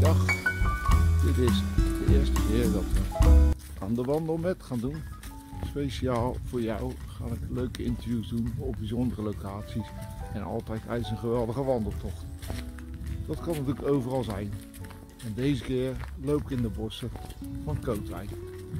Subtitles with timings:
[0.00, 0.42] Goedemiddag.
[1.24, 4.96] Dit is de eerste keer dat we aan de wandel met gaan doen.
[5.66, 9.86] Speciaal voor jou ga ik leuke interviews doen op bijzondere locaties.
[10.34, 12.24] En altijd tijdens een geweldige wandeltocht.
[13.26, 14.52] Dat kan natuurlijk overal zijn.
[15.26, 17.10] En deze keer loop ik in de bossen
[17.64, 18.30] van Kootwijk.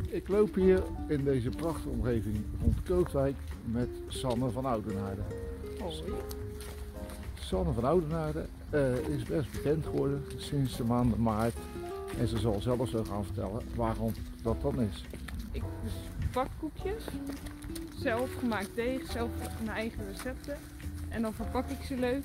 [0.09, 5.23] Ik loop hier in deze prachtige omgeving rond Kootwijk met Sanne van Oudenaarde.
[7.51, 11.57] Sanne van Oudenaarde eh, is best bekend geworden sinds de maand maart.
[12.19, 14.13] En ze zal zelf zo gaan vertellen waarom
[14.43, 15.05] dat dan is.
[15.53, 15.63] Ik
[16.33, 17.05] bak koekjes,
[17.97, 19.31] zelf gemaakt deeg, zelf
[19.65, 20.57] mijn eigen recepten.
[21.09, 22.25] En dan verpak ik ze leuk.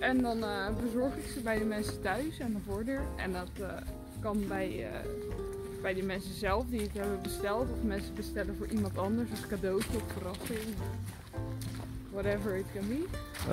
[0.00, 3.02] En dan eh, bezorg ik ze bij de mensen thuis aan de voordeur.
[3.16, 3.68] En dat eh,
[4.20, 4.90] kan bij,
[5.82, 7.70] bij de mensen zelf die het hebben besteld.
[7.70, 10.74] Of mensen bestellen voor iemand anders als cadeautje of verrassing.
[12.18, 13.04] Whatever it can be.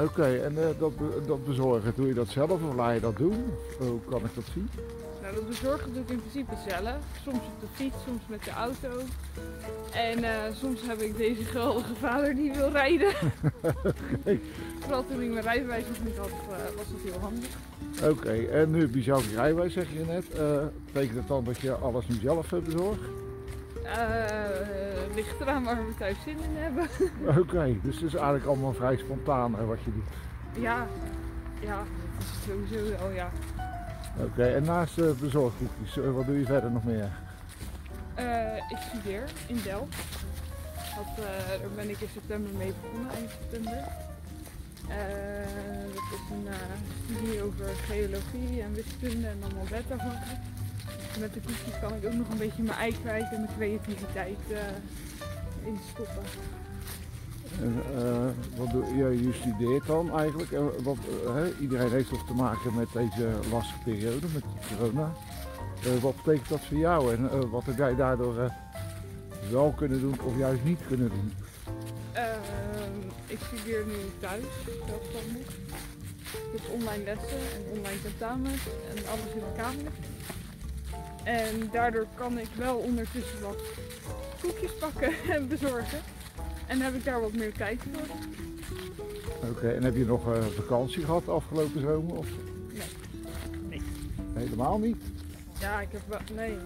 [0.02, 0.92] Oké, en eh, dat,
[1.28, 3.54] dat bezorgen, doe je dat zelf of laat je dat doen?
[3.78, 4.70] Hoe kan ik dat zien?
[5.22, 6.98] Nou, dat bezorgen doe ik in principe zelf.
[7.24, 8.90] Soms op de fiets, soms met de auto.
[9.94, 13.14] En eh, soms heb ik deze geweldige vader die wil rijden.
[14.80, 17.50] Vooral toen ik mijn rijbewijs nog niet had, eh, was dat heel handig.
[18.04, 20.26] Oké, en nu heb je zelf je rijbewijs, zeg je net.
[20.86, 23.02] Betekent dat dan dat je alles nu zelf bezorgt?
[25.16, 26.88] Ligt eraan waar we thuis zin in hebben.
[27.42, 30.62] Oké, dus het is eigenlijk allemaal vrij spontaan eh, wat je doet.
[30.64, 30.88] ja,
[31.60, 31.88] ja, dat
[32.20, 33.30] is sowieso wel, ja.
[34.20, 37.10] Oké, en naast de bezorgkoekjes, eh, wat doe je verder nog meer?
[38.14, 39.96] Eh, ik studeer in Delft.
[40.96, 43.84] Dat, eh, daar ben ik in september mee begonnen, eind september.
[46.04, 46.48] Dat is een
[47.06, 50.55] studie over geologie en wiskunde en allemaal beta-vakken.
[51.20, 54.38] Met de koekjes kan ik ook nog een beetje mijn ei kwijt en mijn creativiteit
[55.66, 56.24] instoppen.
[57.62, 59.24] En, eh, wat doe je?
[59.24, 60.52] Je studeert dan eigenlijk.
[60.52, 64.44] En wat, eh, iedereen heeft toch te maken met deze lastige periode, met
[64.78, 65.14] corona.
[66.02, 68.52] Wat betekent dat voor jou en wat heb jij daardoor
[69.52, 71.34] wel kunnen doen of juist niet kunnen doen?
[72.14, 72.98] Ehm,
[73.28, 75.48] ik studeer nu thuis, zelfstandig.
[76.32, 78.62] Ik heb online lessen en online tentamens
[78.96, 79.92] en alles in mijn kamer.
[81.26, 83.62] En daardoor kan ik wel ondertussen wat
[84.42, 86.00] koekjes pakken en bezorgen.
[86.68, 88.16] En heb ik daar wat meer tijd voor.
[89.50, 92.16] Oké, en heb je nog eh, vakantie gehad afgelopen zomer?
[92.16, 92.28] Of?
[92.72, 92.88] Nee.
[93.70, 93.82] Nee.
[94.34, 94.98] Helemaal niet?
[95.60, 96.20] Ja, ik heb wel...
[96.34, 96.58] Nee,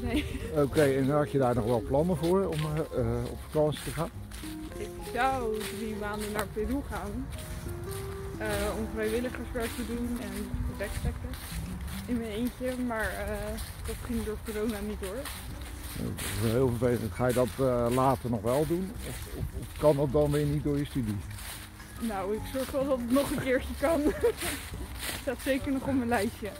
[0.00, 0.24] nee.
[0.64, 3.90] Oké, en had je daar nog wel plannen voor om eh, eh, op vakantie te
[3.90, 4.10] gaan?
[4.76, 7.26] Ik zou drie maanden naar Peru gaan.
[8.42, 11.30] Eh, om vrijwilligerswerk te doen en backpacken.
[12.06, 15.20] In mijn eentje, maar eh, dat ging door corona niet door.
[15.96, 17.12] Dat is heel vervelend.
[17.12, 18.92] Ga je dat eh, later nog wel doen?
[19.08, 21.16] Of, of, of kan dat dan weer niet door je studie?
[22.00, 24.00] Nou, ik zorg wel dat het nog een keertje kan.
[25.22, 26.50] Staat zeker nog op mijn lijstje.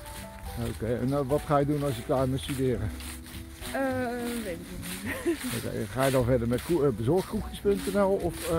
[0.69, 2.91] Oké, en wat ga je doen als je klaar bent met studeren?
[5.91, 8.59] Ga je dan verder met eh, bezorgkoekjes.nl of, eh,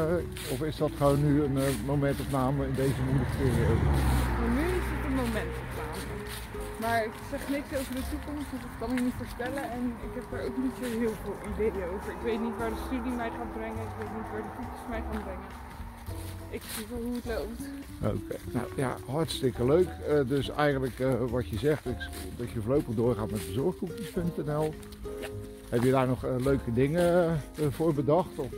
[0.52, 3.82] of is dat gewoon nu een eh, momentopname in deze moeilijke periode?
[4.40, 5.52] Maar nu is het een moment
[6.80, 9.64] Maar ik zeg niks over de toekomst, dus dat kan ik niet voorspellen.
[9.78, 12.10] En ik heb er ook niet zo heel veel ideeën over.
[12.18, 13.84] Ik weet niet waar de studie mij gaat brengen.
[13.92, 15.50] Ik weet niet waar de koekjes mij gaan brengen.
[16.58, 17.62] Ik zie wel hoe het loopt.
[18.16, 19.90] Oké, nou ja, hartstikke leuk.
[20.28, 20.96] Dus eigenlijk
[21.30, 24.74] wat je zegt, ik- dat je voorlopig doorgaat met bezorgkoekjes.nl.
[25.22, 25.28] Ja.
[25.74, 28.40] Heb je daar nog eh, leuke dingen eh, voor bedacht?
[28.40, 28.52] Of?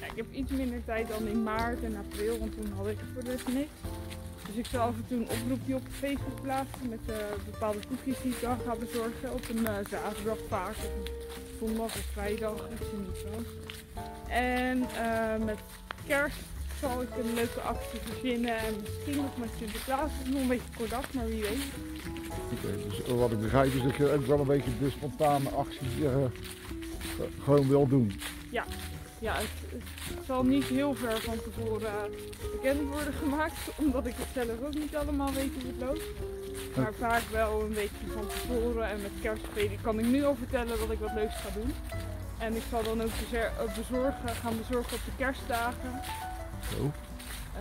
[0.00, 3.24] Ik heb iets minder tijd dan in maart en april, want toen had ik voor
[3.24, 3.70] de rest niks.
[4.46, 7.16] Dus ik zal af en toe een oproepje op Facebook plaatsen met eh,
[7.50, 9.32] bepaalde koekjes die ik dan ga bezorgen.
[9.32, 13.46] Op een eh, zaterdag vaak, of een zondag of vrijdag, iets in trant.
[14.28, 14.78] En
[15.44, 15.58] met
[16.06, 16.44] kerst
[16.80, 20.10] zal ik een leuke actie verzinnen en misschien nog met Sinterklaas.
[20.12, 21.64] Het is nog een beetje kort af, maar wie weet.
[22.52, 26.00] Oké, dus wat ik begrijp is dat je ook wel een beetje de spontane acties
[26.02, 26.24] eh,
[27.44, 28.12] gewoon wil doen.
[29.20, 29.80] Ja, het,
[30.14, 34.62] het zal niet heel ver van tevoren eh, bekend worden gemaakt, omdat ik het zelf
[34.66, 36.04] ook niet allemaal weet hoe het loopt.
[36.76, 40.78] Maar vaak wel een beetje van tevoren en met kerstspelen kan ik nu al vertellen
[40.78, 41.74] dat ik wat leuks ga doen.
[42.38, 46.00] En ik zal dan ook eh, bezorgen, gaan bezorgen op de kerstdagen.
[46.76, 46.90] Zo.
[47.54, 47.60] eh,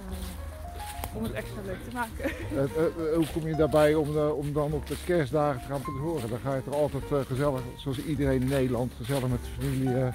[1.14, 2.24] om het extra leuk te maken.
[2.26, 5.82] Eh, eh, hoe kom je daarbij om, eh, om dan op de kerstdagen te gaan
[5.86, 6.30] bezorgen?
[6.30, 10.14] Dan ga je toch altijd gezellig, zoals iedereen in Nederland, gezellig met de familie eh,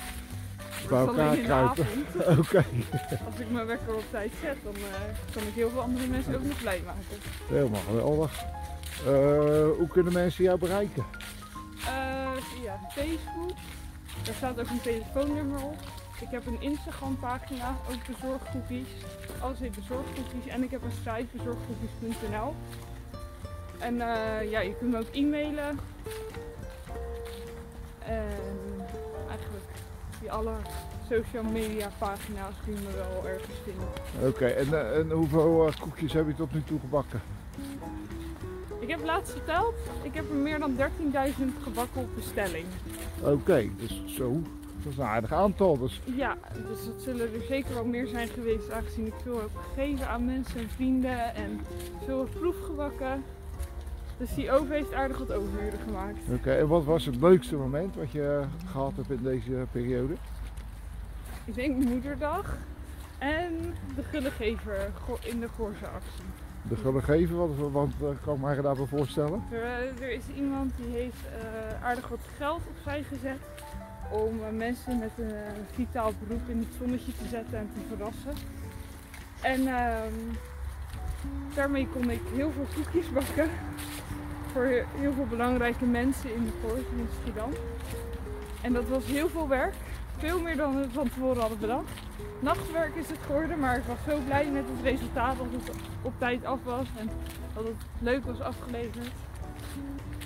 [0.88, 1.86] bij elkaar kruipen.
[1.86, 2.38] avond.
[2.46, 2.64] Oké,
[3.30, 6.34] Als ik mijn wekker op tijd zet, dan eh, kan ik heel veel andere mensen
[6.34, 7.04] ook nog blij maken.
[7.48, 8.42] helemaal geweldig.
[9.06, 9.06] Eh,
[9.78, 11.04] hoe kunnen mensen jou bereiken?
[11.86, 13.56] Eh, via Facebook.
[14.24, 15.76] Daar staat ook een telefoonnummer op.
[16.20, 18.88] Ik heb een Instagram pagina, ook bezorgkoekies.
[19.40, 20.46] Alles heet bezorgkoekies.
[20.46, 22.54] En ik heb een site bezorgkoekies.nl.
[23.78, 25.78] En eh, ja, je kunt me ook e-mailen.
[27.98, 28.28] En
[29.28, 29.64] eigenlijk
[30.20, 30.52] via alle
[31.10, 33.88] social media pagina's kun je me wel ergens vinden.
[34.28, 37.22] Oké, en, eh, en hoeveel eh, koekjes heb je tot nu toe gebakken?
[38.78, 42.66] Ik heb laatst geteld, ik heb er meer dan 13.000 gebakken op bestelling.
[43.20, 44.42] Oké, dus zo.
[44.84, 45.78] Dat is een aardig aantal.
[45.78, 46.36] Dus, Ja,
[46.68, 50.24] dus dat zullen er zeker wel meer zijn geweest, aangezien ik veel heb gegeven aan
[50.24, 51.60] mensen en vrienden en
[52.04, 53.24] veel heb proefgebakken.
[54.18, 56.18] Dus die oven heeft aardig wat overuren gemaakt.
[56.32, 60.14] Oké, en wat was het leukste moment wat je gehad hebt in deze periode?
[61.44, 62.56] Ik denk moederdag
[63.18, 64.90] en de gullegever
[65.22, 66.24] in de Goorse actie.
[66.68, 69.42] De gullegever, want uh, kan ik me daarbij voorstellen.
[69.50, 73.38] Er, eh, er is iemand die heeft eh, aardig wat geld opzij gezet
[74.10, 77.80] om eh, mensen met een eh, vitaal beroep in het zonnetje te zetten en te
[77.88, 78.32] verrassen.
[79.40, 80.12] En ehm,
[81.54, 83.50] daarmee kon ik heel veel koekjes bakken
[84.52, 84.64] voor
[84.98, 87.08] heel veel belangrijke mensen in de Goors in.
[88.62, 89.74] En dat was heel veel werk,
[90.16, 91.90] veel meer dan we van tevoren hadden bedacht.
[92.40, 96.12] Nachtwerk is het geworden, maar ik was zo blij met het resultaat dat het op
[96.18, 97.10] tijd af was en
[97.54, 99.10] dat het leuk was afgeleverd.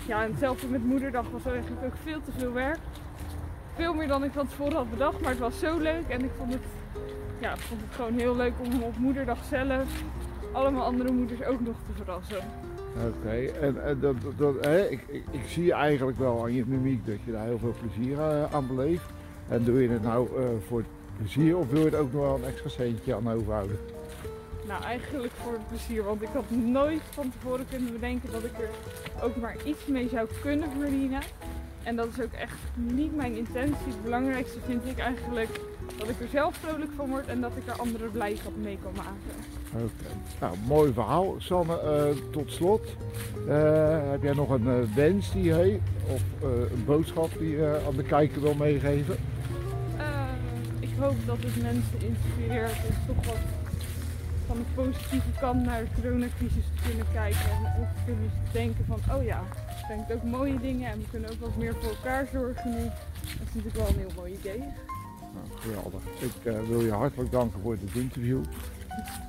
[0.06, 2.78] Ja, en hetzelfde met moederdag was eigenlijk ook veel te veel werk.
[3.78, 6.30] Veel meer dan ik van tevoren had bedacht, maar het was zo leuk en ik
[6.36, 6.62] vond het,
[7.38, 10.02] ja, ik vond het gewoon heel leuk om op moederdag zelf
[10.52, 12.38] allemaal andere moeders ook nog te verrassen.
[13.06, 17.06] Oké, en, en dat, dat, hè, ik, ik, ik zie eigenlijk wel aan je mimiek
[17.06, 19.10] dat je daar heel veel plezier eh, aan beleeft.
[19.48, 22.22] En doe je het nou eh, voor het plezier of wil je er ook nog
[22.22, 23.78] wel een extra centje aan overhouden?
[24.66, 28.52] Nou, eigenlijk voor het plezier, want ik had nooit van tevoren kunnen bedenken dat ik
[28.58, 28.70] er
[29.22, 31.20] ook maar iets mee zou kunnen verdienen.
[31.88, 33.86] En dat is ook echt niet mijn intentie.
[33.86, 35.60] Het belangrijkste vind ik eigenlijk
[35.96, 38.78] dat ik er zelf vrolijk van word en dat ik er anderen blij van mee
[38.82, 39.32] kan maken.
[39.74, 41.34] Oké, nou mooi verhaal.
[41.38, 42.96] Sanne, eh, tot slot,
[43.48, 47.80] eh, heb jij nog een eh, wens die je heeft of een boodschap die je
[47.86, 49.16] aan de kijker wil meegeven?
[50.80, 53.42] Ik hoop dat het mensen inspireert om toch wat
[54.46, 57.50] van de positieve kant naar de coronacrisis te kunnen kijken.
[57.50, 59.42] En ook kunnen denken van, oh ja,
[59.88, 62.82] brengt ook mooie dingen en we kunnen ook wat meer voor elkaar zorgen nu.
[62.82, 64.58] Dat is natuurlijk wel een heel mooi idee.
[64.58, 66.00] Nou, geweldig.
[66.18, 68.42] Ik eh, wil je hartelijk danken voor dit interview.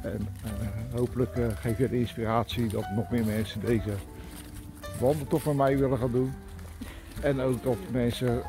[0.02, 0.52] En eh,
[0.96, 3.94] hopelijk eh, geef je de inspiratie dat nog meer mensen deze
[5.00, 6.34] wandeltocht met mij willen gaan doen.
[7.22, 8.42] En ook dat mensen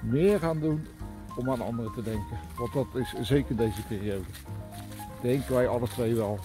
[0.00, 0.86] meer gaan doen
[1.36, 2.38] om aan anderen te denken.
[2.56, 4.24] Want dat is zeker deze periode.
[5.20, 6.38] Denken wij alle twee wel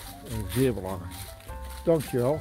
[0.50, 1.14] zeer belangrijk.
[1.84, 2.40] Dankjewel.